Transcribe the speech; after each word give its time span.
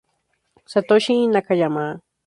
Satoshi 0.71 1.29
Nakayama 1.31 1.85